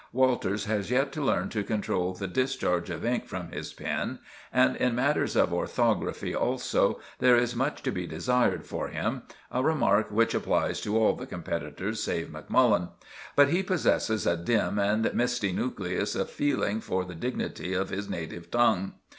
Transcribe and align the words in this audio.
Walters 0.13 0.65
has 0.65 0.89
yet 0.89 1.11
to 1.11 1.21
learn 1.21 1.49
to 1.49 1.63
control 1.63 2.15
the 2.15 2.27
discharge 2.27 2.89
of 2.89 3.05
ink 3.05 3.27
from 3.27 3.51
his 3.51 3.71
pen, 3.71 4.17
and 4.51 4.75
in 4.77 4.95
matters 4.95 5.35
of 5.35 5.53
orthography 5.53 6.33
also 6.33 6.99
there 7.19 7.35
is 7.37 7.55
much 7.55 7.83
to 7.83 7.91
be 7.91 8.07
desired 8.07 8.65
for 8.65 8.87
him—a 8.87 9.61
remark 9.61 10.09
which 10.09 10.33
applies 10.33 10.81
to 10.81 10.97
all 10.97 11.13
the 11.15 11.27
competitors 11.27 12.01
save 12.03 12.31
Macmullen—but 12.31 13.49
he 13.49 13.61
possesses 13.61 14.25
a 14.25 14.35
dim 14.35 14.79
and 14.79 15.13
misty 15.13 15.51
nucleus 15.51 16.15
of 16.15 16.31
feeling 16.31 16.81
for 16.81 17.05
the 17.05 17.13
dignity 17.13 17.75
of 17.75 17.89
his 17.91 18.09
native 18.09 18.49
tongue. 18.49 18.95